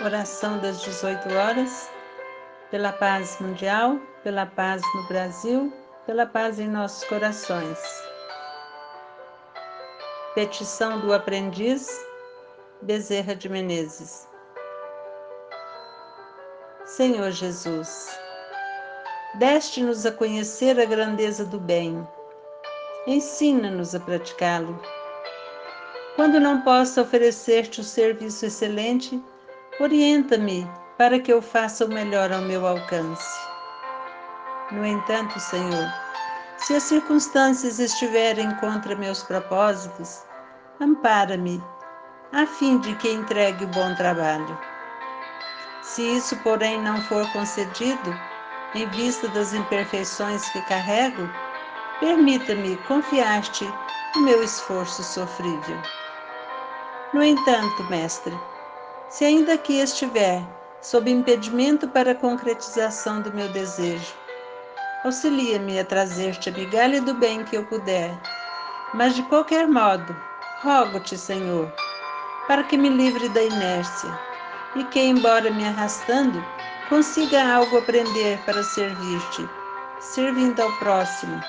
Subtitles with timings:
[0.00, 1.90] Oração das 18 horas,
[2.70, 5.72] pela paz mundial, pela paz no Brasil,
[6.06, 7.80] pela paz em nossos corações.
[10.36, 11.88] Petição do aprendiz
[12.80, 14.28] Bezerra de Menezes.
[16.84, 18.16] Senhor Jesus,
[19.34, 22.06] deste-nos a conhecer a grandeza do bem.
[23.04, 24.80] Ensina-nos a praticá-lo.
[26.14, 29.20] Quando não possa oferecer-te o serviço excelente,
[29.80, 33.38] Orienta-me para que eu faça o melhor ao meu alcance.
[34.72, 35.88] No entanto, Senhor,
[36.56, 40.24] se as circunstâncias estiverem contra meus propósitos,
[40.80, 41.62] ampara-me,
[42.32, 44.58] a fim de que entregue o bom trabalho.
[45.80, 48.20] Se isso, porém, não for concedido,
[48.74, 51.30] em vista das imperfeições que carrego,
[52.00, 53.64] permita-me confiar-te
[54.16, 55.78] o meu esforço sofrível.
[57.14, 58.36] No entanto, Mestre,
[59.10, 60.42] se ainda aqui estiver
[60.82, 64.14] sob impedimento para a concretização do meu desejo,
[65.04, 68.16] auxilia-me a trazer-te a migalha do bem que eu puder.
[68.94, 70.14] Mas de qualquer modo,
[70.62, 71.72] rogo-te, Senhor,
[72.46, 74.18] para que me livre da inércia
[74.76, 76.44] e que, embora me arrastando,
[76.88, 79.48] consiga algo aprender para servir-te,
[80.00, 81.40] servindo ao próximo,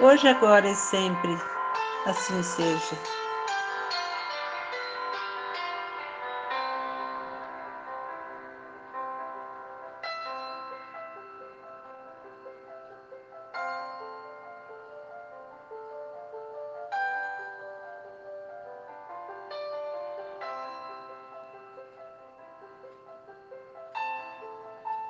[0.00, 1.38] hoje, agora e sempre.
[2.06, 3.21] Assim seja.